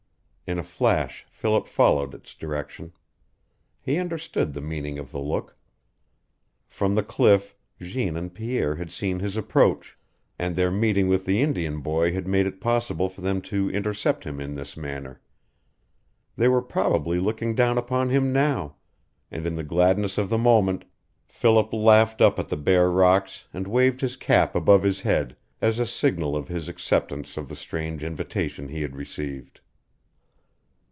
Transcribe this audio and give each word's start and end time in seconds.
In 0.47 0.59
a 0.59 0.63
flash 0.63 1.25
Philip 1.29 1.65
followed 1.65 2.13
its 2.13 2.33
direction. 2.35 2.91
He 3.79 3.95
understood 3.97 4.51
the 4.51 4.59
meaning 4.59 4.99
of 4.99 5.09
the 5.13 5.21
look. 5.21 5.55
From 6.67 6.93
the 6.93 7.03
cliff 7.03 7.55
Jeanne 7.81 8.17
and 8.17 8.33
Pierre 8.35 8.75
had 8.75 8.91
seen 8.91 9.19
his 9.21 9.37
approach, 9.37 9.97
and 10.37 10.53
their 10.53 10.69
meeting 10.69 11.07
with 11.07 11.23
the 11.25 11.41
Indian 11.41 11.79
boy 11.79 12.11
had 12.13 12.27
made 12.27 12.45
it 12.45 12.59
possible 12.59 13.07
for 13.07 13.21
them 13.21 13.39
to 13.43 13.69
intercept 13.71 14.25
him 14.25 14.41
in 14.41 14.51
this 14.51 14.75
manner. 14.75 15.21
They 16.35 16.49
were 16.49 16.61
probably 16.61 17.17
looking 17.17 17.55
down 17.55 17.77
upon 17.77 18.09
him 18.09 18.33
now, 18.33 18.75
and 19.31 19.45
in 19.45 19.55
the 19.55 19.63
gladness 19.63 20.17
of 20.17 20.27
the 20.29 20.37
moment 20.37 20.83
Philip 21.29 21.71
laughed 21.71 22.19
up 22.21 22.37
at 22.39 22.49
the 22.49 22.57
bare 22.57 22.91
rocks 22.91 23.45
and 23.53 23.67
waved 23.67 24.01
his 24.01 24.17
cap 24.17 24.53
above 24.53 24.83
his 24.83 24.99
head 24.99 25.37
as 25.61 25.79
a 25.79 25.85
signal 25.85 26.35
of 26.35 26.49
his 26.49 26.67
acceptance 26.67 27.37
of 27.37 27.47
the 27.47 27.55
strange 27.55 28.03
invitation 28.03 28.67
he 28.67 28.81
had 28.81 28.97
received. 28.97 29.61